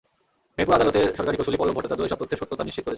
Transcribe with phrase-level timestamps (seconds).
[0.55, 2.89] মেহেরপুর আদালতের সরকারি কৌঁসুলি পল্লব ভট্টাচার্য এসব তথ্যের সত্যতা নিশ্চিত করেছেন।